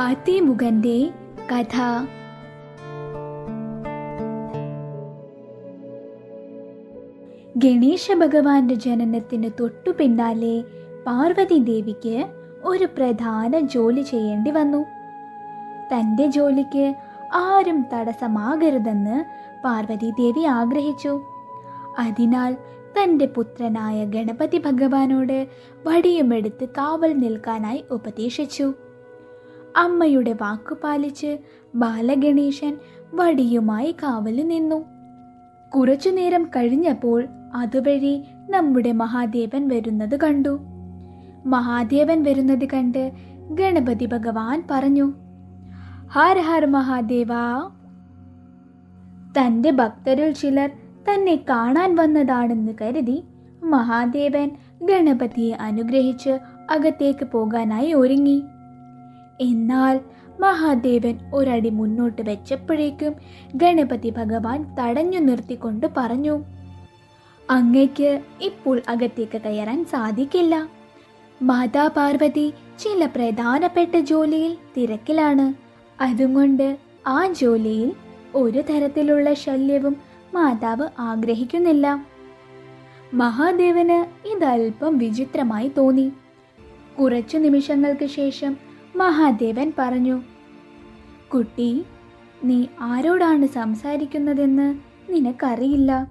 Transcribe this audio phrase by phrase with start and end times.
[0.00, 1.10] ഹാത്തിമുഖന്റെ
[1.52, 1.76] കഥ.
[7.56, 10.64] ഗണേശ ഭഗവാന്റെ ജനനത്തിന് തൊട്ടു പിന്നാലെ
[11.06, 12.26] പാർവതി ദേവിക്ക്
[12.64, 14.84] ഒരു പ്രധാന ജോലി ചെയ്യേണ്ടി വന്നു.
[15.92, 16.94] തന്റെ ജോലിക്ക്
[17.34, 19.24] ആരും തടസ്സമാകരുതെന്ന്
[19.64, 21.20] പാർവതി ദേവി ആഗ്രഹിച്ചു.
[21.98, 22.56] അതിനാൽ
[22.98, 25.48] തന്റെ പുത്രനായ ഗണപതി ഭഗവാനോട്
[25.86, 28.74] വടിയുമെടുത്ത് കാവൽ നിൽക്കാനായി ഉപദേശിച്ചു.
[29.76, 31.38] അമ്മയുടെ വാക്കു പാലിച്ച്
[31.74, 32.78] ബാലഗണേശൻ
[33.14, 34.84] വടിയുമായി കാവൽ നിന്നു.
[35.74, 40.58] കുറച്ചു നേരം കഴിഞ്ഞപ്പോൾ അതുവഴി നമ്മുടെ മഹാദേവൻ വരുന്നത് കണ്ടു.
[41.46, 43.12] മഹാദേവൻ വരുന്നത് കണ്ട്
[43.50, 45.12] ഗണപതി ഭഗവാൻ പറഞ്ഞു
[46.08, 47.28] ഹർ ഹർ മഹാദേവ.
[49.38, 50.70] തന്റെ ഭക്തരിൽ ചിലർ
[51.10, 53.22] തന്നെ കാണാൻ വന്നതാണെന്ന് കരുതി
[53.64, 54.50] മഹാദേവൻ
[54.82, 56.38] ഗണപതിയെ അനുഗ്രഹിച്ച്
[56.70, 58.42] അകത്തേക്ക് പോകാനായി ഒരുങ്ങി.
[59.40, 60.00] എന്നാൽ
[60.40, 63.14] മഹാദേവൻ ഒരടി മുന്നോട്ട് വെച്ചപ്പോഴേക്കും
[63.54, 66.44] ഗണപതി ഭഗവാൻ തടഞ്ഞു നിർത്തിക്കൊണ്ട് പറഞ്ഞു
[67.50, 70.68] അങ്ങയ്ക്ക് ഇപ്പോൾ അകത്തേക്ക് കയറാൻ സാധിക്കില്ല.
[71.42, 75.54] മാതാ പാർവതി ചില പ്രധാനപ്പെട്ട ജോലിയിൽ തിരക്കിലാണ്.
[76.02, 77.92] അതുകൊണ്ട് ആ ജോലിയിൽ
[78.34, 79.96] ഒരു തരത്തിലുള്ള ശല്യവും
[80.34, 82.06] മാതാവ് ആഗ്രഹിക്കുന്നില്ല.
[83.14, 86.12] മഹാദേവന് ഇതല്പം വിചിത്രമായി തോന്നി.
[87.00, 88.69] കുറച്ചു നിമിഷങ്ങൾക്ക് ശേഷം
[89.00, 90.22] മഹാദേവൻ പറഞ്ഞു
[91.32, 91.84] കുട്ടി
[92.44, 94.74] നീ ആരോടാണ് സംസാരിക്കുന്നതെന്ന്
[95.12, 96.08] നിനക്കറിയില്ല.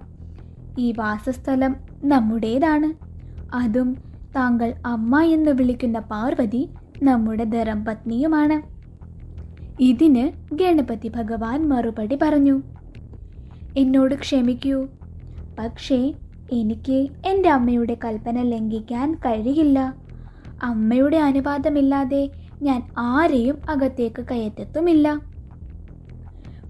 [0.78, 2.88] ഈ വാസസ്ഥലം നമ്മുടേതാണ്.
[3.54, 3.96] അതും
[4.36, 6.68] താങ്കൾ അമ്മ എന്ന് വിളിക്കുന്ന പാർവതി
[7.02, 8.56] നമ്മുടെ ധർമ്മപത്നിയുമാണ്
[9.80, 12.62] ഇതിന് ഗണപതി ഭഗവാൻ മറുപടി പറഞ്ഞു
[13.76, 14.88] എന്നോട് ക്ഷമിക്കൂ.
[15.58, 16.14] പക്ഷേ
[16.52, 19.78] എനിക്ക് എന്റെ അമ്മയുടെ കൽപ്പന ലംഘിക്കാൻ കഴിയില്ല.
[20.62, 22.30] അമ്മയുടെ അനുവാദമില്ലാതെ
[22.62, 25.20] ഞാൻ ആരെയും അകത്തേക്ക് കയറ്റത്തുമില്ല.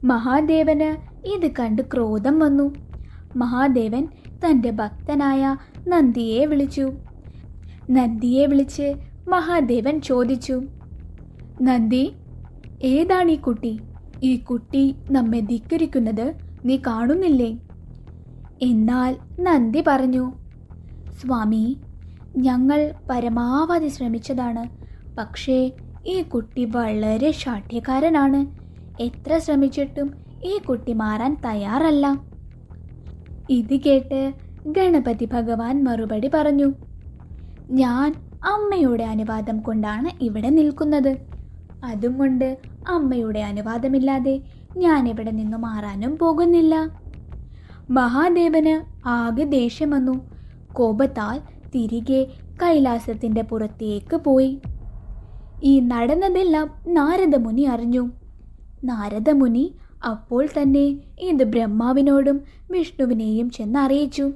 [0.04, 0.90] മഹാദേവന്
[1.26, 2.74] ഇത് കണ്ട് ക്രോധം വന്നു.
[3.36, 4.08] മഹാദേവൻ
[4.44, 5.56] തന്റെ ഭക്തനായ
[5.88, 6.92] നന്ദിയെ വിളിച്ചു.
[7.90, 8.94] നന്ദിയെ വിളിച്ച്
[9.28, 10.62] മഹാദേവൻ ചോദിച്ചു
[11.62, 12.12] നന്ദി
[12.82, 13.80] ഏതാണ് ഈ കുട്ടി?
[14.22, 16.34] ഈ കുട്ടി നമ്മെ ധിക്കരിക്കുന്നത്
[16.64, 17.58] നീ കാണുന്നില്ലേ?
[18.62, 20.32] എന്നാൽ നന്ദി പറഞ്ഞു
[21.20, 21.76] സ്വാമി
[22.36, 24.79] ഞങ്ങൾ പരമാവധി ശ്രമിച്ചതാണ്.
[25.20, 25.72] പക്ഷേ
[26.06, 28.46] ഈ കുട്ടി വളരെ ശാഠ്യക്കാരനാണ്.
[29.02, 30.14] എത്ര ശ്രമിച്ചിട്ടും
[30.44, 32.20] ഈ കുട്ടി മാറാൻ തയ്യാറല്ല.
[33.50, 34.34] ഇത് കേട്ട്
[34.66, 36.72] ഗണപതി ഭഗവാൻ മറുപടി പറഞ്ഞു
[37.70, 38.14] ഞാൻ
[38.44, 41.16] അമ്മയുടെ അനുവാദം കൊണ്ടാണ് ഇവിടെ നിൽക്കുന്നത്.
[41.84, 42.58] അതും കൊണ്ട്
[42.88, 44.40] അമ്മയുടെ അനുവാദമില്ലാതെ
[44.76, 46.90] ഞാൻ ഇവിടെ നിന്ന് മാറാനും പോകുന്നില്ല.
[47.90, 50.30] മഹാദേവന് ആകെ ദേഷ്യം വന്നു.
[50.72, 51.40] കോപത്താൽ
[51.74, 52.26] തിരികെ
[52.62, 54.60] കൈലാസത്തിന്റെ പുറത്തേക്ക് പോയി.
[55.62, 58.10] ഈ നടന്നതെല്ലാം നാരദമുനി അറിഞ്ഞു.
[58.84, 59.64] നാരദമുനി
[60.04, 60.84] അപ്പോൾ തന്നെ
[61.20, 62.36] ഇത് ബ്രഹ്മാവിനോടും
[62.70, 64.32] വിഷ്ണുവിനെയും ചെന്നറിയിച്ചു.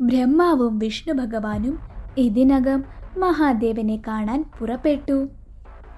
[0.00, 1.78] ബ്രഹ്മാവും വിഷ്ണു ഭഗവാനും
[2.18, 2.84] ഇതിനകം
[3.18, 5.28] മഹാദേവനെ കാണാൻ പുറപ്പെട്ടു.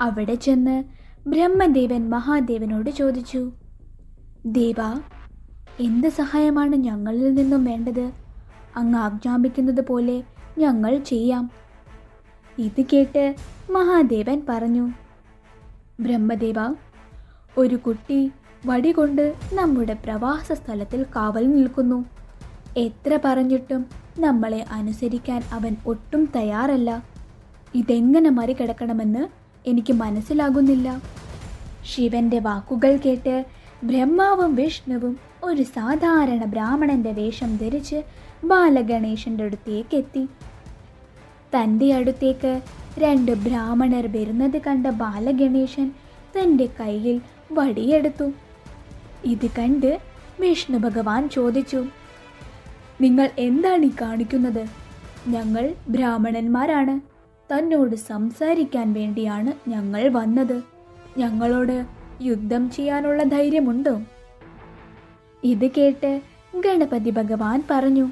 [0.00, 0.84] അവിടെ ചെന്ന്
[1.26, 3.52] ബ്രഹ്മദേവൻ മഹാദേവനോട് ചോദിച്ചു
[4.46, 4.80] ദേവ
[5.80, 8.06] എന്ത് സഹായമാണ് ഞങ്ങളിൽ നിന്നും വേണ്ടത്?
[8.76, 10.22] അങ്ങ് ആജ്ഞാപിക്കുന്നത് പോലെ
[10.58, 11.50] ഞങ്ങൾ ചെയ്യാം.
[12.58, 13.24] ഇത് കേട്ട്
[13.74, 14.84] മഹാദേവൻ പറഞ്ഞു
[16.00, 16.54] ബ്രഹ്മദേവ
[17.58, 18.32] ഒരു കുട്ടി
[18.66, 21.98] വടികൊണ്ട് നമ്മുടെ പ്രവാസ സ്ഥലത്തിൽ കാവൽ നിൽക്കുന്നു.
[22.76, 23.86] എത്ര പറഞ്ഞിട്ടും
[24.18, 26.90] നമ്മളെ അനുസരിക്കാൻ അവൻ ഒട്ടും തയ്യാറല്ല.
[27.74, 29.22] ഇതെങ്ങനെ മറികടക്കണമെന്ന്
[29.68, 31.00] എനിക്ക് മനസ്സിലാകുന്നില്ല.
[31.84, 33.44] ശിവന്റെ വാക്കുകൾ കേട്ട്
[33.84, 38.02] ബ്രഹ്മാവും വിഷ്ണുവും ഒരു സാധാരണ ബ്രാഹ്മണന്റെ വേഷം ധരിച്ച്
[38.44, 40.28] ബാലഗണേശന്റെ അടുത്തേക്ക് എത്തി
[41.56, 42.60] തന്റെ അടുത്തേക്ക്
[42.98, 45.90] രണ്ട് ബ്രാഹ്മണർ വരുന്നത് കണ്ട ബാലഗണേശൻ
[46.38, 47.20] തന്റെ കയ്യിൽ
[47.52, 48.32] വടിയെടുത്തു.
[49.24, 50.00] ഇത് കണ്ട്
[50.40, 51.84] വിഷ്ണു ഭഗവാൻ ചോദിച്ചു
[53.00, 54.66] നിങ്ങൾ എന്താണ് ഈ കാണിക്കുന്നത്?
[55.28, 57.00] ഞങ്ങൾ ബ്രാഹ്മണന്മാരാണ്.
[57.54, 60.62] തന്നോട് സംസാരിക്കാൻ വേണ്ടിയാണ് ഞങ്ങൾ വന്നത്.
[61.18, 61.86] ഞങ്ങളോട്
[62.22, 64.00] യുദ്ധം ചെയ്യാനുള്ള ധൈര്യമുണ്ടോ?
[65.44, 66.20] ഇത് കേട്ട്
[66.54, 68.08] ഗണപതി ഭഗവാൻ പറഞ്ഞു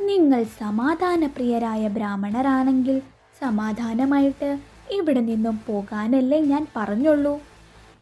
[0.00, 2.98] നിങ്ങൾ സമാധാനപ്രിയരായ ബ്രാഹ്മണരാണെങ്കിൽ
[3.40, 4.58] സമാധാനമായിട്ട്
[4.90, 7.40] ഇവിടെ നിന്നും പോകാനല്ലേ ഞാൻ പറഞ്ഞുള്ളൂ.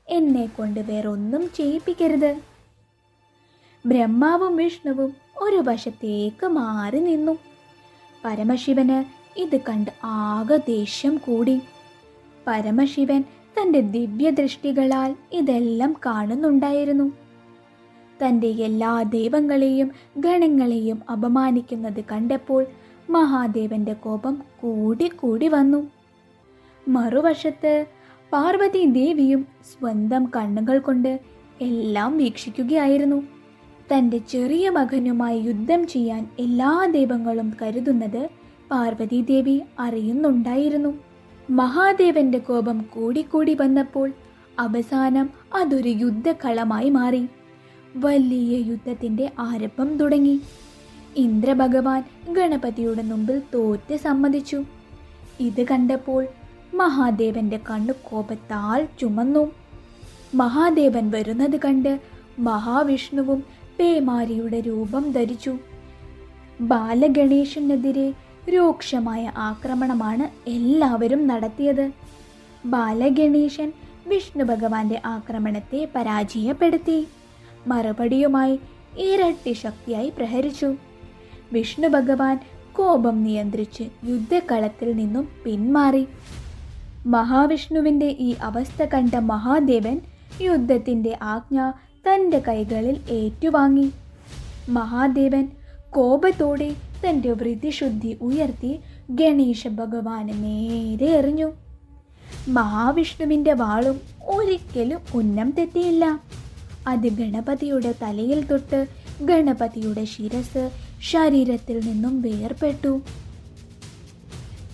[0.09, 2.41] എന്നെ കൊണ്ട് വേറൊന്നും ചെയ്യിപ്പിക്കരുത്.
[3.87, 7.39] ബ്രഹ്മാവും വിഷ്ണുവും ഒരു വശത്തേക്ക് മാറി നിന്നു.
[8.25, 9.05] പരമശിവന്
[9.39, 11.61] ഇത് കണ്ട് ആകെ ദേഷ്യം കൂടി.
[12.47, 13.25] പരമശിവൻ
[13.61, 17.26] തന്റെ ദിവ്യദൃഷ്ടികളാൽ ഇതെല്ലാം കാണുന്നുണ്ടായിരുന്നു.
[18.23, 22.67] തന്റെ എല്ലാ ദൈവങ്ങളെയും ഗണങ്ങളെയും അപമാനിക്കുന്നത് കണ്ടപ്പോൾ
[23.11, 25.91] മഹാദേവന്റെ കോപം കൂടി കൂടി വന്നു.
[26.89, 27.87] മറുവശത്ത്
[28.33, 31.21] പാർവതി ദേവിയും സ്വന്തം കണ്ണുകൾ കൊണ്ട്
[31.61, 33.23] എല്ലാം വീക്ഷിക്കുകയായിരുന്നു.
[33.93, 38.23] തന്റെ ചെറിയ മകനുമായി യുദ്ധം ചെയ്യാൻ എല്ലാ ദൈവങ്ങളും കരുതുന്നത്
[38.71, 40.95] പാർവതി ദേവി അറിയുന്നുണ്ടായിരുന്നു.
[41.51, 44.13] മഹാദേവന്റെ കോപം കൂടിക്കൂടി വന്നപ്പോൾ
[44.59, 47.29] അവസാനം അതൊരു യുദ്ധക്കളമായി മാറി.
[47.97, 50.41] വലിയ യുദ്ധത്തിന്റെ ആരംഭം തുടങ്ങി.
[51.17, 54.65] ഇന്ദ്രഭഗവാൻ ഗണപതിയുടെ മുമ്പിൽ തോറ്റ് സമ്മതിച്ചു.
[55.41, 56.27] ഇത് കണ്ടപ്പോൾ
[56.75, 59.53] മഹാദേവന്റെ കണ്ണു കോപത്താൽ ചുമന്നു.
[60.35, 62.01] മഹാദേവൻ വരുന്നത് കണ്ട്
[62.39, 63.45] മഹാവിഷ്ണുവും
[63.79, 65.59] പേമാരിയുടെ രൂപം ധരിച്ചു.
[66.61, 68.15] ബാലഗണേശനെതിരെ
[68.51, 71.91] രൂക്ഷമായ ആക്രമണമാണ് എല്ലാവരും നടത്തിയത്.
[72.67, 73.73] ബാലഗണേശൻ
[74.07, 77.07] വിഷ്ണു ഭഗവാന്റെ ആക്രമണത്തെ പരാജയപ്പെടുത്തി.
[77.67, 78.61] മറുപടിയുമായി
[78.99, 80.75] ഇരട്ടി ശക്തിയായി പ്രഹരിച്ചു.
[81.53, 82.41] വിഷ്ണു ഭഗവാൻ
[82.73, 86.07] കോപം നിയന്ത്രിച്ച് യുദ്ധക്കളത്തിൽ നിന്നും പിന്മാറി.
[87.07, 90.01] മഹാവിഷ്ണുവിന്റെ ഈ അവസ്ഥ കണ്ട മഹാദേവൻ
[90.41, 91.71] യുദ്ധത്തിന്റെ ആജ്ഞ
[92.09, 93.91] തന്റെ കൈകളിൽ ഏറ്റുവാങ്ങി.
[94.69, 95.49] മഹാദേവൻ
[95.91, 96.77] കോപത്തോടെ
[97.09, 98.81] തന്റെ വൃതിശുദ്ധി ഉയർത്തി
[99.11, 101.53] ഗണേശ ഭഗവാന് നേരെ എറിഞ്ഞു.
[102.49, 106.21] മഹാവിഷ്ണുവിന്റെ വാളും ഒരിക്കലും ഉന്നം തെറ്റിയില്ല.
[106.89, 108.87] അത് ഗണപതിയുടെ തലയിൽ തൊട്ട്
[109.23, 110.71] ഗണപതിയുടെ ശിരസ്
[111.03, 113.01] ശരീരത്തിൽ നിന്നും വേർപെട്ടു.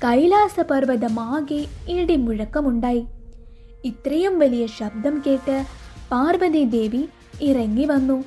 [0.04, 3.06] കൈലാസ പർവതമാകെ ഇടിമുഴക്കമുണ്ടായി.
[3.84, 5.64] ഇത്രയും വലിയ ശബ്ദം കേട്ട്
[6.12, 7.08] പാർവതി ദേവി
[7.40, 8.24] ഇറങ്ങി വന്നു.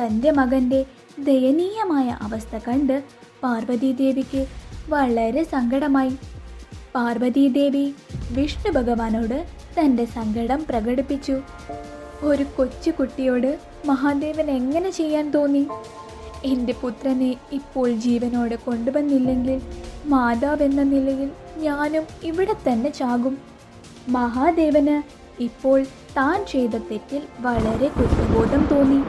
[0.00, 0.86] തന്റെ മകന്റെ
[1.18, 3.02] ദയനീയമായ അവസ്ഥ കണ്ട്
[3.42, 4.46] പാർവതി ദേവിക്ക്
[4.88, 6.16] വളരെ സങ്കടമായി.
[6.94, 7.94] പാർവതി ദേവി
[8.32, 9.46] വിഷ്ണു ഭഗവാനോട്
[9.80, 11.40] തന്റെ സങ്കടം പ്രകടിപ്പിച്ചു.
[12.22, 15.66] ഒരു കൊച്ചു കുട്ടിയോട് മഹാദേവൻ എങ്ങനെ ചെയ്യാൻ തോന്നി?
[16.44, 19.60] എന്റെ പുത്രനെ ഇപ്പോൾ ജീവനോടെ കൊണ്ടുവന്നില്ലെങ്കിൽ
[20.06, 23.38] മാതാവെന്ന നിലയിൽ ഞാനും ഇവിടെ തന്നെ ചാകും.
[24.08, 25.02] മഹാദേവന്
[25.42, 25.84] ഇപ്പോൾ
[26.16, 29.02] താൻ ചെയ്ത തെറ്റിൽ വളരെ കുറ്റബോധം തോന്നി.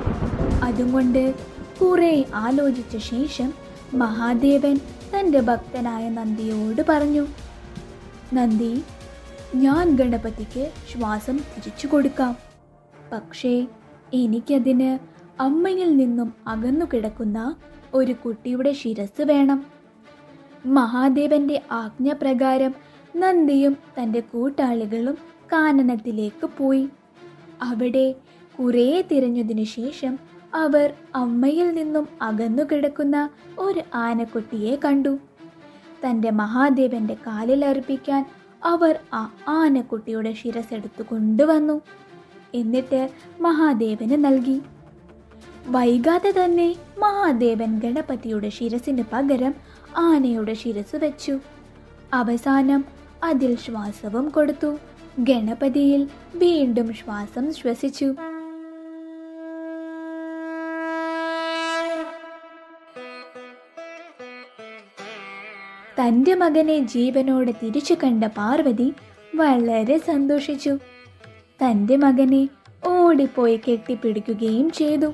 [0.63, 1.33] അതുകൊണ്ട്
[1.81, 3.53] കുറെ ആലോചിച്ച ശേഷം
[3.93, 4.79] മഹാദേവൻ
[5.15, 7.27] തന്റെ ഭക്തനായ നന്ദിയോട് പറഞ്ഞു
[8.33, 8.83] നന്ദി
[9.55, 12.48] ഞാൻ ഗണപതിക്ക് ശ്വാസം തിരിച്ചു കൊടുക്കാം.
[13.11, 13.67] പക്ഷേ
[14.13, 14.99] എനിക്കതിന്
[15.41, 17.55] അമ്മയിൽ നിന്നും അകന്നു കിടക്കുന്ന
[17.93, 19.65] ഒരു കുട്ടിയുടെ ശിരസ് വേണം.
[20.65, 22.75] മഹാദേവന്റെ ആജ്ഞപ്രകാരം
[23.15, 25.17] നന്ദിയും തന്റെ കൂട്ടാളികളും
[25.53, 26.89] കാനനത്തിലേക്ക് പോയി.
[27.61, 28.15] അവിടെ
[28.59, 30.19] കുറേ തിരഞ്ഞതിനു ശേഷം
[30.53, 35.19] അവർ അമ്മയിൽ നിന്നും അകന്നു കിടക്കുന്ന ഒരു ആനക്കുട്ടിയെ കണ്ടു.
[36.05, 38.25] തന്റെ മഹാദേവന്റെ കാലിൽ അർപ്പിക്കാൻ
[38.65, 41.81] അവർ ആ ആനക്കുട്ടിയുടെ ശിരസെടുത്തു കൊണ്ടുവന്നു.
[42.55, 43.09] എന്നിട്ട്
[43.41, 44.61] മഹാദേവന് നൽകി.
[45.67, 49.53] വൈകാതെ തന്നെ മഹാദേവൻ ഗണപതിയുടെ ശിരസിന് പകരം
[49.97, 51.39] ആനയുടെ ശിരസ് വെച്ചു.
[52.13, 52.85] അവസാനം
[53.23, 54.77] അതിൽ ശ്വാസവും കൊടുത്തു.
[55.19, 58.15] ഗണപതിയിൽ വീണ്ടും ശ്വാസം ശ്വസിച്ചു.
[66.01, 68.93] തന്റെ മകനെ ജീവനോട് തിരിച്ചു കണ്ട പാർവതി
[69.35, 70.79] വളരെ സന്തോഷിച്ചു.
[71.63, 72.49] തന്റെ മകനെ
[72.87, 75.13] ഓടിപ്പോയി കെട്ടിപ്പിടിക്കുകയും ചെയ്തു.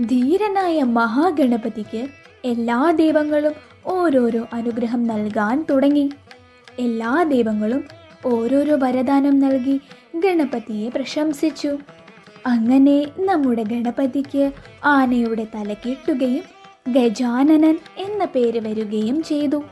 [0.00, 2.08] ധീരനായ മഹാഗണപതിക്ക്
[2.44, 3.52] എല്ലാ ദൈവങ്ങളും
[3.86, 6.10] ഓരോരോ അനുഗ്രഹം നൽകാൻ തുടങ്ങി.
[6.78, 7.84] എല്ലാ ദൈവങ്ങളും
[8.26, 9.80] ഓരോരോ വരദാനം നൽകി
[10.16, 11.78] ഗണപതിയെ പ്രശംസിച്ചു.
[12.46, 14.52] അങ്ങനെ നമ്മുടെ ഗണപതിക്ക്
[14.84, 16.42] ആനയുടെ തല കെട്ടുകയും
[16.92, 19.64] ഗജാനനൻ എന്ന പേര് വരികയും ചെയ്തു.